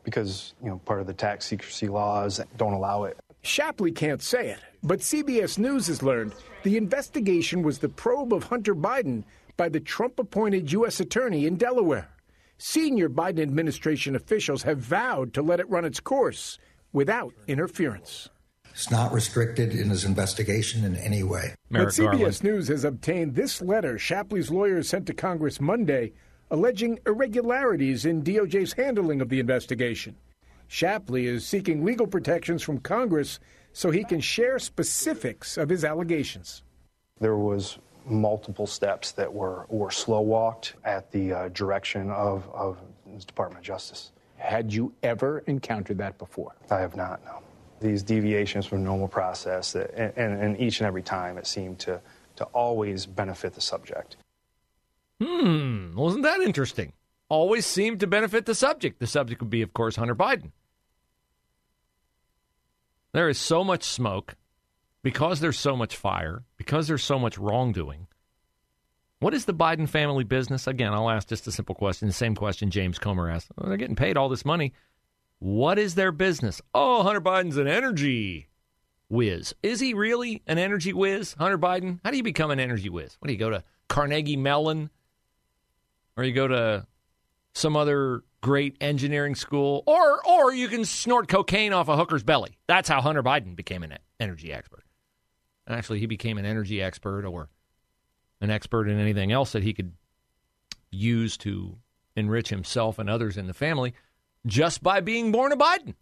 Because, 0.05 0.53
you 0.63 0.69
know, 0.69 0.77
part 0.85 1.01
of 1.01 1.07
the 1.07 1.13
tax 1.13 1.45
secrecy 1.45 1.89
laws 1.89 2.39
don't 2.55 2.71
allow 2.71 3.03
it. 3.03 3.17
Shapley 3.41 3.91
can't 3.91 4.21
say 4.21 4.51
it, 4.51 4.59
but 4.83 4.99
CBS 4.99 5.57
News 5.57 5.87
has 5.87 6.01
learned 6.01 6.33
the 6.63 6.77
investigation 6.77 7.61
was 7.61 7.79
the 7.79 7.89
probe 7.89 8.33
of 8.33 8.45
Hunter 8.45 8.73
Biden 8.73 9.25
by 9.57 9.67
the 9.67 9.81
Trump 9.81 10.17
appointed 10.17 10.71
U.S. 10.71 11.01
Attorney 11.01 11.45
in 11.45 11.57
Delaware. 11.57 12.07
Senior 12.57 13.09
Biden 13.09 13.41
administration 13.41 14.15
officials 14.15 14.63
have 14.63 14.77
vowed 14.77 15.33
to 15.33 15.41
let 15.41 15.59
it 15.59 15.69
run 15.69 15.83
its 15.83 15.99
course 15.99 16.57
without 16.93 17.33
interference. 17.47 18.29
It's 18.74 18.89
not 18.89 19.13
restricted 19.13 19.74
in 19.74 19.89
his 19.89 20.03
investigation 20.03 20.84
in 20.84 20.96
any 20.96 21.24
way. 21.24 21.53
Merrick 21.70 21.89
but 21.89 22.03
CBS 22.03 22.12
Garland. 22.12 22.44
News 22.44 22.68
has 22.70 22.84
obtained 22.84 23.36
this 23.36 23.62
letter 23.62 24.00
Shapley's 24.00 24.50
lawyers 24.50 24.89
sent 24.89 25.06
to 25.08 25.13
Congress 25.13 25.62
Monday 25.62 26.13
alleging 26.50 27.00
irregularities 27.06 28.06
in 28.06 28.24
DOJ's 28.24 28.74
handling 28.74 29.22
of 29.22 29.30
the 29.30 29.39
investigation. 29.39 30.15
Shapley 30.68 31.27
is 31.27 31.46
seeking 31.46 31.84
legal 31.84 32.08
protections 32.08 32.62
from 32.62 32.80
Congress 32.80 33.39
so 33.74 33.92
he 33.92 34.03
can 34.03 34.20
share 34.20 34.60
specifics 34.60 35.58
of 35.58 35.70
his 35.70 35.84
allegations. 35.84 36.63
There 37.20 37.38
was 37.38 37.77
multiple 38.06 38.68
steps 38.68 39.12
that 39.13 39.32
were, 39.32 39.65
were 39.70 39.92
slow 39.92 40.22
walked 40.22 40.75
at 40.84 41.12
the 41.12 41.34
uh, 41.34 41.50
direction 41.50 42.10
of, 42.10 42.50
of 42.53 42.77
the 43.06 43.24
Department 43.24 43.60
of 43.60 43.65
Justice. 43.65 44.12
Had 44.38 44.74
you 44.74 44.94
ever 45.03 45.39
encountered 45.48 46.00
that 46.00 46.18
before? 46.18 46.56
I 46.70 46.80
have 46.80 46.96
not, 46.96 47.24
no. 47.24 47.42
These 47.83 48.01
deviations 48.03 48.65
from 48.65 48.83
normal 48.83 49.07
process, 49.07 49.75
and, 49.75 50.13
and, 50.15 50.41
and 50.41 50.59
each 50.59 50.79
and 50.79 50.87
every 50.87 51.03
time 51.03 51.37
it 51.37 51.45
seemed 51.45 51.79
to, 51.79 52.01
to 52.37 52.45
always 52.45 53.05
benefit 53.05 53.53
the 53.53 53.61
subject. 53.61 54.15
Hmm, 55.21 55.95
wasn't 55.95 56.23
that 56.23 56.39
interesting? 56.39 56.93
Always 57.29 57.65
seemed 57.65 57.99
to 57.99 58.07
benefit 58.07 58.45
the 58.45 58.55
subject. 58.55 58.99
The 58.99 59.07
subject 59.07 59.41
would 59.41 59.49
be, 59.49 59.61
of 59.61 59.73
course, 59.73 59.97
Hunter 59.97 60.15
Biden. 60.15 60.51
There 63.11 63.29
is 63.29 63.37
so 63.37 63.63
much 63.63 63.83
smoke 63.83 64.35
because 65.03 65.39
there's 65.39 65.59
so 65.59 65.75
much 65.75 65.95
fire, 65.95 66.43
because 66.57 66.87
there's 66.87 67.03
so 67.03 67.19
much 67.19 67.37
wrongdoing, 67.37 68.07
what 69.23 69.33
is 69.33 69.45
the 69.45 69.53
Biden 69.53 69.87
family 69.87 70.25
business? 70.25 70.67
Again, 70.67 70.93
I'll 70.93 71.09
ask 71.09 71.29
just 71.29 71.47
a 71.47 71.51
simple 71.51 71.75
question, 71.75 72.09
the 72.09 72.13
same 72.13 72.35
question 72.35 72.71
James 72.71 72.99
Comer 72.99 73.29
asked. 73.29 73.51
Well, 73.55 73.69
they're 73.69 73.77
getting 73.77 73.95
paid 73.95 74.17
all 74.17 74.27
this 74.27 74.43
money. 74.43 74.73
What 75.43 75.77
is 75.77 75.95
their 75.95 76.13
business? 76.13 76.62
Oh, 76.73 77.03
Hunter 77.03 77.19
Biden's 77.19 77.57
an 77.57 77.67
energy 77.67 78.47
whiz. 79.09 79.53
Is 79.62 79.81
he 79.81 79.93
really 79.93 80.41
an 80.47 80.57
energy 80.57 80.93
whiz, 80.93 81.35
Hunter 81.38 81.57
Biden? 81.57 82.00
How 82.05 82.12
do 82.12 82.15
you 82.15 82.23
become 82.23 82.50
an 82.50 82.62
energy 82.62 82.88
whiz? 82.88 83.17
What 83.19 83.27
do 83.27 83.33
you 83.33 83.39
go 83.39 83.50
to 83.50 83.62
Carnegie 83.89 84.38
Mellon? 84.38 84.89
Or 86.15 86.23
you 86.23 86.31
go 86.31 86.47
to 86.47 86.88
some 87.53 87.75
other 87.75 88.23
great 88.39 88.77
engineering 88.79 89.35
school? 89.35 89.83
Or 89.85 90.25
or 90.25 90.53
you 90.53 90.69
can 90.69 90.85
snort 90.85 91.27
cocaine 91.27 91.73
off 91.73 91.89
a 91.89 91.97
hooker's 91.97 92.23
belly. 92.23 92.57
That's 92.67 92.88
how 92.88 93.01
Hunter 93.01 93.21
Biden 93.21 93.53
became 93.53 93.83
an 93.83 93.97
energy 94.21 94.53
expert. 94.53 94.85
Actually, 95.67 96.00
he 96.00 96.05
became 96.05 96.38
an 96.38 96.45
energy 96.45 96.81
expert 96.81 97.25
or 97.25 97.50
an 98.39 98.50
expert 98.50 98.88
in 98.88 98.97
anything 98.97 99.33
else 99.33 99.51
that 99.51 99.63
he 99.63 99.73
could 99.73 99.91
use 100.89 101.35
to 101.39 101.79
enrich 102.15 102.47
himself 102.47 102.97
and 102.97 103.09
others 103.09 103.35
in 103.35 103.47
the 103.47 103.53
family 103.53 103.93
just 104.45 104.83
by 104.83 105.00
being 105.00 105.31
born 105.31 105.51
a 105.51 105.57
Biden. 105.57 105.95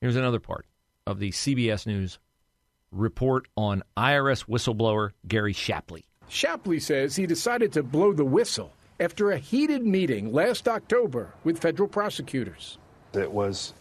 Here's 0.00 0.16
another 0.16 0.40
part 0.40 0.66
of 1.06 1.18
the 1.18 1.30
CBS 1.30 1.86
News 1.86 2.18
report 2.90 3.46
on 3.56 3.82
IRS 3.96 4.46
whistleblower 4.46 5.10
Gary 5.26 5.52
Shapley. 5.52 6.04
Shapley 6.28 6.80
says 6.80 7.16
he 7.16 7.26
decided 7.26 7.72
to 7.72 7.82
blow 7.82 8.12
the 8.12 8.24
whistle 8.24 8.72
after 9.00 9.32
a 9.32 9.38
heated 9.38 9.84
meeting 9.84 10.32
last 10.32 10.68
October 10.68 11.32
with 11.42 11.58
federal 11.58 11.88
prosecutors. 11.88 12.78
It 13.12 13.30
was 13.30 13.74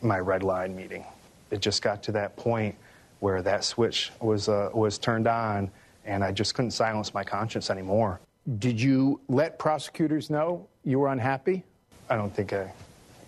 my 0.00 0.18
red 0.18 0.42
line 0.42 0.74
meeting. 0.74 1.04
It 1.50 1.60
just 1.60 1.82
got 1.82 2.02
to 2.04 2.12
that 2.12 2.36
point 2.36 2.74
where 3.20 3.42
that 3.42 3.64
switch 3.64 4.12
was 4.20 4.48
uh, 4.48 4.70
was 4.74 4.98
turned 4.98 5.26
on, 5.26 5.70
and 6.04 6.22
I 6.22 6.32
just 6.32 6.54
couldn't 6.54 6.72
silence 6.72 7.14
my 7.14 7.24
conscience 7.24 7.70
anymore. 7.70 8.20
Did 8.58 8.80
you 8.80 9.20
let 9.28 9.58
prosecutors 9.58 10.30
know 10.30 10.68
you 10.84 10.98
were 10.98 11.08
unhappy? 11.08 11.64
I 12.08 12.16
don't 12.16 12.34
think 12.34 12.52
I 12.52 12.72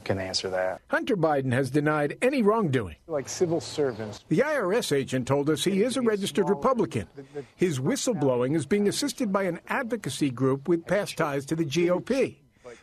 can 0.04 0.18
answer 0.18 0.49
that. 0.50 0.80
Hunter 0.88 1.16
Biden 1.16 1.52
has 1.52 1.71
denied 1.71 2.16
any 2.23 2.42
wrongdoing. 2.42 2.97
Like 3.09 3.28
civil 3.28 3.61
servants. 3.61 4.25
The 4.28 4.38
IRS 4.38 4.95
agent 4.95 5.26
told 5.26 5.50
us 5.50 5.64
he 5.64 5.83
is 5.83 5.97
a 5.97 6.02
registered 6.02 6.49
Republican. 6.49 7.09
His 7.56 7.80
whistleblowing 7.80 8.54
is 8.54 8.66
being 8.66 8.88
assisted 8.88 9.33
by 9.33 9.45
an 9.45 9.61
advocacy 9.68 10.30
group 10.30 10.68
with 10.68 10.87
past 10.87 11.16
ties 11.16 11.45
to 11.47 11.56
the 11.56 11.64
GOP. 11.64 12.37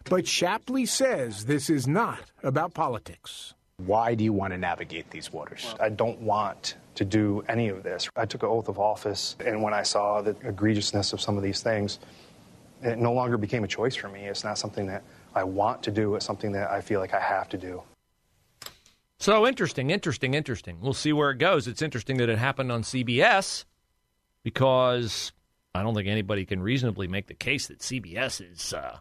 But 0.09 0.27
Shapley 0.27 0.85
says 0.85 1.45
this 1.45 1.69
is 1.69 1.87
not 1.87 2.19
about 2.43 2.73
politics. 2.73 3.53
Why 3.77 4.15
do 4.15 4.23
you 4.23 4.33
want 4.33 4.53
to 4.53 4.57
navigate 4.57 5.09
these 5.09 5.31
waters? 5.31 5.75
I 5.79 5.89
don't 5.89 6.19
want 6.19 6.75
to 6.95 7.05
do 7.05 7.43
any 7.47 7.69
of 7.69 7.83
this. 7.83 8.09
I 8.15 8.25
took 8.25 8.43
an 8.43 8.49
oath 8.49 8.67
of 8.67 8.79
office, 8.79 9.35
and 9.43 9.63
when 9.63 9.73
I 9.73 9.83
saw 9.83 10.21
the 10.21 10.33
egregiousness 10.35 11.11
of 11.13 11.21
some 11.21 11.37
of 11.37 11.43
these 11.43 11.61
things, 11.61 11.99
it 12.81 12.99
no 12.99 13.13
longer 13.13 13.37
became 13.37 13.63
a 13.63 13.67
choice 13.67 13.95
for 13.95 14.09
me. 14.09 14.25
It's 14.25 14.43
not 14.43 14.57
something 14.57 14.87
that 14.87 15.03
I 15.35 15.43
want 15.43 15.83
to 15.83 15.91
do, 15.91 16.15
it's 16.15 16.25
something 16.25 16.51
that 16.53 16.71
I 16.71 16.81
feel 16.81 16.99
like 16.99 17.13
I 17.13 17.19
have 17.19 17.49
to 17.49 17.57
do. 17.57 17.83
So 19.19 19.47
interesting, 19.47 19.89
interesting, 19.89 20.33
interesting. 20.33 20.79
We'll 20.81 20.93
see 20.93 21.13
where 21.13 21.31
it 21.31 21.37
goes. 21.37 21.67
It's 21.67 21.81
interesting 21.81 22.17
that 22.17 22.29
it 22.29 22.37
happened 22.37 22.71
on 22.71 22.83
CBS 22.83 23.63
because 24.43 25.31
I 25.73 25.81
don't 25.81 25.95
think 25.95 26.07
anybody 26.07 26.45
can 26.45 26.61
reasonably 26.61 27.07
make 27.07 27.27
the 27.27 27.33
case 27.33 27.67
that 27.67 27.79
CBS 27.79 28.51
is 28.51 28.73
uh, 28.73 28.99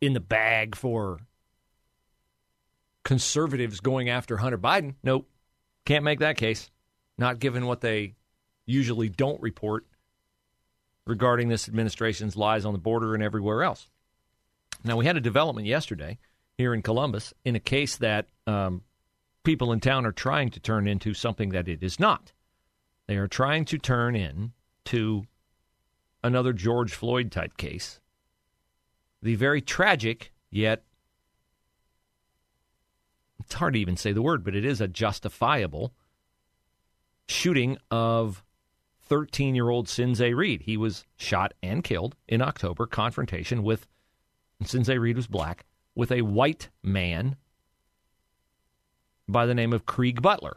in 0.00 0.14
the 0.14 0.20
bag 0.20 0.74
for 0.74 1.20
conservatives 3.04 3.80
going 3.80 4.08
after 4.08 4.38
Hunter 4.38 4.58
Biden. 4.58 4.94
Nope. 5.02 5.28
Can't 5.84 6.04
make 6.04 6.20
that 6.20 6.36
case. 6.36 6.70
Not 7.18 7.40
given 7.40 7.66
what 7.66 7.82
they 7.82 8.14
usually 8.64 9.08
don't 9.08 9.40
report 9.40 9.86
regarding 11.06 11.48
this 11.48 11.68
administration's 11.68 12.36
lies 12.36 12.64
on 12.64 12.72
the 12.72 12.78
border 12.78 13.14
and 13.14 13.22
everywhere 13.22 13.62
else. 13.62 13.88
Now, 14.84 14.96
we 14.96 15.06
had 15.06 15.16
a 15.16 15.20
development 15.20 15.66
yesterday 15.66 16.18
here 16.56 16.74
in 16.74 16.82
Columbus 16.82 17.32
in 17.44 17.56
a 17.56 17.60
case 17.60 17.96
that 17.96 18.26
um, 18.46 18.82
people 19.44 19.72
in 19.72 19.80
town 19.80 20.06
are 20.06 20.12
trying 20.12 20.50
to 20.50 20.60
turn 20.60 20.88
into 20.88 21.14
something 21.14 21.50
that 21.50 21.68
it 21.68 21.82
is 21.82 22.00
not. 22.00 22.32
They 23.06 23.16
are 23.16 23.28
trying 23.28 23.64
to 23.66 23.78
turn 23.78 24.16
in 24.16 24.52
to 24.86 25.24
another 26.22 26.52
George 26.52 26.92
Floyd 26.94 27.30
type 27.30 27.56
case. 27.56 28.00
The 29.22 29.34
very 29.34 29.60
tragic, 29.60 30.32
yet 30.50 30.82
it's 33.40 33.54
hard 33.54 33.74
to 33.74 33.80
even 33.80 33.96
say 33.96 34.12
the 34.12 34.22
word, 34.22 34.44
but 34.44 34.54
it 34.54 34.64
is 34.64 34.80
a 34.80 34.88
justifiable 34.88 35.92
shooting 37.28 37.76
of 37.90 38.42
13 39.02 39.54
year 39.54 39.68
old 39.68 39.86
Sinzae 39.86 40.34
Reed. 40.34 40.62
He 40.62 40.76
was 40.76 41.04
shot 41.16 41.54
and 41.62 41.84
killed 41.84 42.16
in 42.28 42.40
October, 42.40 42.86
confrontation 42.86 43.62
with, 43.62 43.86
Sinzae 44.64 44.98
Reed 44.98 45.16
was 45.16 45.26
black, 45.26 45.64
with 45.94 46.10
a 46.10 46.22
white 46.22 46.68
man 46.82 47.36
by 49.28 49.46
the 49.46 49.54
name 49.54 49.72
of 49.72 49.86
Krieg 49.86 50.20
Butler. 50.20 50.56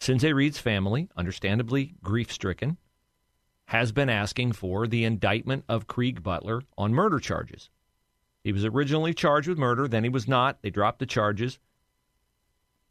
Sinzae 0.00 0.34
Reed's 0.34 0.58
family, 0.58 1.08
understandably 1.16 1.94
grief 2.02 2.30
stricken, 2.32 2.78
has 3.66 3.92
been 3.92 4.08
asking 4.08 4.52
for 4.52 4.86
the 4.86 5.04
indictment 5.04 5.64
of 5.68 5.86
Krieg 5.86 6.22
Butler 6.22 6.62
on 6.78 6.94
murder 6.94 7.18
charges. 7.18 7.68
He 8.42 8.52
was 8.52 8.64
originally 8.64 9.12
charged 9.12 9.48
with 9.48 9.58
murder, 9.58 9.88
then 9.88 10.04
he 10.04 10.08
was 10.08 10.28
not. 10.28 10.62
They 10.62 10.70
dropped 10.70 11.00
the 11.00 11.06
charges. 11.06 11.58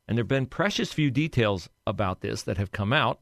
And 0.07 0.17
there 0.17 0.24
have 0.24 0.27
been 0.27 0.45
precious 0.45 0.93
few 0.93 1.09
details 1.09 1.69
about 1.88 2.21
this 2.21 2.43
that 2.43 2.57
have 2.57 2.71
come 2.71 2.93
out. 2.93 3.21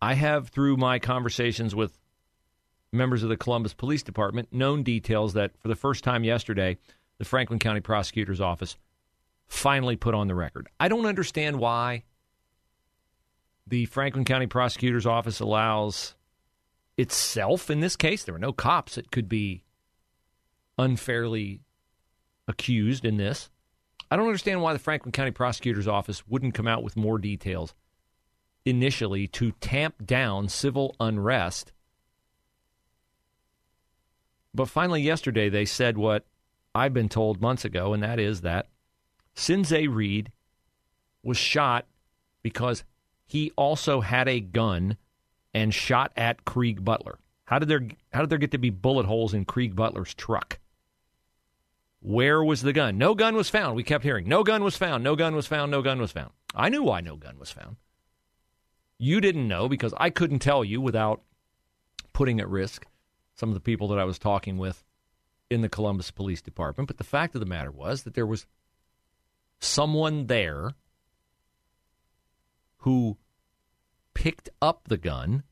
I 0.00 0.14
have, 0.14 0.48
through 0.48 0.78
my 0.78 0.98
conversations 0.98 1.74
with 1.74 1.98
members 2.92 3.22
of 3.22 3.28
the 3.28 3.36
Columbus 3.36 3.74
Police 3.74 4.02
Department, 4.02 4.52
known 4.52 4.82
details 4.82 5.32
that 5.34 5.56
for 5.58 5.68
the 5.68 5.76
first 5.76 6.04
time 6.04 6.24
yesterday, 6.24 6.76
the 7.18 7.24
Franklin 7.24 7.58
County 7.58 7.80
Prosecutor's 7.80 8.40
Office 8.40 8.76
finally 9.48 9.96
put 9.96 10.14
on 10.14 10.28
the 10.28 10.34
record. 10.34 10.68
I 10.78 10.88
don't 10.88 11.06
understand 11.06 11.58
why 11.58 12.04
the 13.66 13.86
Franklin 13.86 14.24
County 14.24 14.46
Prosecutor's 14.46 15.06
Office 15.06 15.40
allows 15.40 16.14
itself, 16.98 17.70
in 17.70 17.80
this 17.80 17.96
case, 17.96 18.24
there 18.24 18.34
were 18.34 18.38
no 18.38 18.52
cops 18.52 18.96
that 18.96 19.10
could 19.10 19.28
be 19.28 19.64
unfairly 20.78 21.60
accused 22.48 23.04
in 23.04 23.16
this. 23.16 23.50
I 24.10 24.16
don't 24.16 24.26
understand 24.26 24.60
why 24.60 24.74
the 24.74 24.78
Franklin 24.78 25.12
County 25.12 25.30
Prosecutor's 25.30 25.88
Office 25.88 26.26
wouldn't 26.28 26.54
come 26.54 26.68
out 26.68 26.82
with 26.82 26.96
more 26.96 27.18
details 27.18 27.74
initially 28.64 29.26
to 29.28 29.52
tamp 29.52 30.04
down 30.04 30.48
civil 30.48 30.94
unrest. 31.00 31.72
But 34.54 34.68
finally, 34.68 35.02
yesterday, 35.02 35.48
they 35.48 35.64
said 35.64 35.96
what 35.96 36.24
I've 36.74 36.94
been 36.94 37.08
told 37.08 37.40
months 37.40 37.64
ago, 37.64 37.92
and 37.92 38.02
that 38.02 38.18
is 38.18 38.42
that 38.42 38.68
Sinzae 39.34 39.92
Reed 39.92 40.30
was 41.22 41.36
shot 41.36 41.86
because 42.42 42.84
he 43.24 43.52
also 43.56 44.00
had 44.00 44.28
a 44.28 44.40
gun 44.40 44.96
and 45.54 45.72
shot 45.72 46.12
at 46.16 46.44
Krieg 46.44 46.84
Butler. 46.84 47.18
How 47.44 47.58
did 47.58 47.68
there 47.68 47.86
how 48.12 48.20
did 48.20 48.30
there 48.30 48.38
get 48.38 48.50
to 48.52 48.58
be 48.58 48.70
bullet 48.70 49.06
holes 49.06 49.34
in 49.34 49.44
Krieg 49.44 49.74
Butler's 49.74 50.14
truck? 50.14 50.58
Where 52.00 52.42
was 52.42 52.62
the 52.62 52.72
gun? 52.72 52.98
No 52.98 53.14
gun 53.14 53.36
was 53.36 53.48
found. 53.48 53.76
We 53.76 53.84
kept 53.84 54.04
hearing, 54.04 54.28
no 54.28 54.42
gun 54.42 54.64
was 54.64 54.76
found, 54.76 55.04
no 55.04 55.14
gun 55.14 55.36
was 55.36 55.46
found, 55.46 55.70
no 55.70 55.82
gun 55.82 56.00
was 56.00 56.12
found. 56.12 56.30
I 56.54 56.68
knew 56.68 56.82
why 56.82 57.00
no 57.00 57.16
gun 57.16 57.38
was 57.38 57.50
found. 57.50 57.76
You 58.98 59.20
didn't 59.20 59.48
know 59.48 59.68
because 59.68 59.94
I 59.96 60.10
couldn't 60.10 60.40
tell 60.40 60.64
you 60.64 60.80
without 60.80 61.22
putting 62.12 62.40
at 62.40 62.48
risk 62.48 62.86
some 63.34 63.48
of 63.48 63.54
the 63.54 63.60
people 63.60 63.88
that 63.88 63.98
I 63.98 64.04
was 64.04 64.18
talking 64.18 64.58
with 64.58 64.84
in 65.50 65.60
the 65.60 65.68
Columbus 65.68 66.10
Police 66.10 66.42
Department. 66.42 66.86
But 66.86 66.98
the 66.98 67.04
fact 67.04 67.34
of 67.34 67.40
the 67.40 67.46
matter 67.46 67.70
was 67.70 68.02
that 68.02 68.14
there 68.14 68.26
was 68.26 68.46
someone 69.60 70.26
there 70.26 70.72
who 72.78 73.16
picked 74.14 74.48
up 74.60 74.88
the 74.88 74.96
gun 74.96 75.44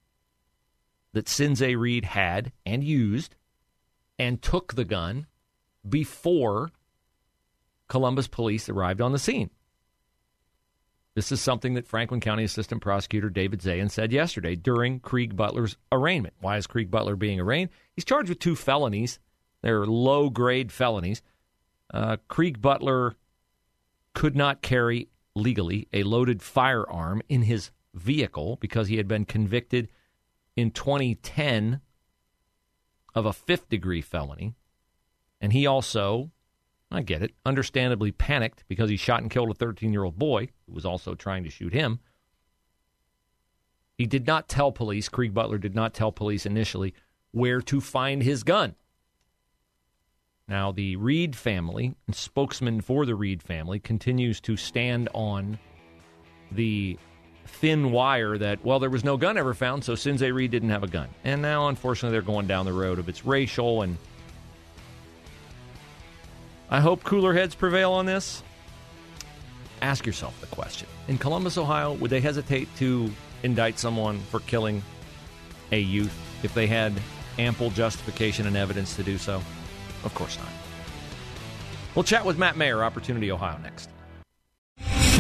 that 1.12 1.26
Sinzae 1.26 1.78
Reed 1.78 2.04
had 2.04 2.52
and 2.64 2.84
used 2.84 3.36
and 4.18 4.40
took 4.42 4.74
the 4.74 4.84
gun 4.84 5.26
before 5.88 6.70
Columbus 7.88 8.28
police 8.28 8.68
arrived 8.68 9.00
on 9.00 9.12
the 9.12 9.18
scene. 9.18 9.50
This 11.14 11.32
is 11.32 11.40
something 11.40 11.74
that 11.74 11.88
Franklin 11.88 12.20
County 12.20 12.44
Assistant 12.44 12.80
Prosecutor 12.80 13.30
David 13.30 13.60
Zayan 13.60 13.90
said 13.90 14.12
yesterday 14.12 14.54
during 14.54 15.00
Krieg 15.00 15.36
Butler's 15.36 15.76
arraignment. 15.90 16.34
Why 16.40 16.56
is 16.56 16.68
Krieg 16.68 16.90
Butler 16.90 17.16
being 17.16 17.40
arraigned? 17.40 17.70
He's 17.94 18.04
charged 18.04 18.28
with 18.28 18.38
two 18.38 18.54
felonies. 18.54 19.18
They're 19.62 19.84
low 19.86 20.30
grade 20.30 20.70
felonies. 20.70 21.22
Uh, 21.92 22.18
Krieg 22.28 22.60
Butler 22.60 23.16
could 24.14 24.36
not 24.36 24.62
carry 24.62 25.08
legally 25.34 25.88
a 25.92 26.04
loaded 26.04 26.42
firearm 26.42 27.22
in 27.28 27.42
his 27.42 27.70
vehicle 27.92 28.56
because 28.60 28.88
he 28.88 28.96
had 28.96 29.08
been 29.08 29.24
convicted 29.24 29.88
in 30.56 30.70
2010 30.70 31.80
of 33.14 33.26
a 33.26 33.32
fifth 33.32 33.68
degree 33.68 34.00
felony. 34.00 34.54
And 35.40 35.52
he 35.52 35.66
also, 35.66 36.30
I 36.90 37.02
get 37.02 37.22
it, 37.22 37.32
understandably 37.46 38.10
panicked 38.10 38.64
because 38.66 38.90
he 38.90 38.96
shot 38.96 39.22
and 39.22 39.30
killed 39.30 39.50
a 39.50 39.54
13 39.54 39.92
year 39.92 40.04
old 40.04 40.18
boy 40.18 40.48
who 40.66 40.72
was 40.72 40.84
also 40.84 41.14
trying 41.14 41.44
to 41.44 41.50
shoot 41.50 41.72
him. 41.72 42.00
He 43.96 44.06
did 44.06 44.26
not 44.26 44.48
tell 44.48 44.72
police, 44.72 45.08
Krieg 45.08 45.34
Butler 45.34 45.58
did 45.58 45.74
not 45.74 45.94
tell 45.94 46.10
police 46.10 46.46
initially 46.46 46.94
where 47.32 47.60
to 47.60 47.80
find 47.80 48.22
his 48.22 48.42
gun. 48.42 48.74
Now, 50.48 50.72
the 50.72 50.96
Reed 50.96 51.36
family, 51.36 51.94
spokesman 52.10 52.80
for 52.80 53.06
the 53.06 53.14
Reed 53.14 53.40
family, 53.40 53.78
continues 53.78 54.40
to 54.40 54.56
stand 54.56 55.08
on 55.14 55.60
the 56.50 56.98
thin 57.46 57.92
wire 57.92 58.36
that, 58.36 58.64
well, 58.64 58.80
there 58.80 58.90
was 58.90 59.04
no 59.04 59.16
gun 59.16 59.38
ever 59.38 59.54
found, 59.54 59.84
so 59.84 59.92
Sinzae 59.92 60.34
Reed 60.34 60.50
didn't 60.50 60.70
have 60.70 60.82
a 60.82 60.88
gun. 60.88 61.08
And 61.22 61.40
now, 61.40 61.68
unfortunately, 61.68 62.12
they're 62.12 62.22
going 62.22 62.48
down 62.48 62.66
the 62.66 62.72
road 62.72 62.98
of 62.98 63.08
it's 63.08 63.24
racial 63.24 63.82
and 63.82 63.96
I 66.70 66.80
hope 66.80 67.02
cooler 67.02 67.34
heads 67.34 67.54
prevail 67.56 67.90
on 67.92 68.06
this. 68.06 68.44
Ask 69.82 70.06
yourself 70.06 70.40
the 70.40 70.46
question. 70.46 70.88
In 71.08 71.18
Columbus, 71.18 71.58
Ohio, 71.58 71.94
would 71.94 72.10
they 72.10 72.20
hesitate 72.20 72.68
to 72.76 73.10
indict 73.42 73.78
someone 73.78 74.20
for 74.20 74.40
killing 74.40 74.82
a 75.72 75.80
youth 75.80 76.14
if 76.44 76.54
they 76.54 76.68
had 76.68 76.92
ample 77.38 77.70
justification 77.70 78.46
and 78.46 78.56
evidence 78.56 78.94
to 78.96 79.02
do 79.02 79.18
so? 79.18 79.42
Of 80.04 80.14
course 80.14 80.38
not. 80.38 80.48
We'll 81.94 82.04
chat 82.04 82.24
with 82.24 82.38
Matt 82.38 82.56
Mayer, 82.56 82.84
Opportunity 82.84 83.32
Ohio, 83.32 83.58
next. 83.58 83.90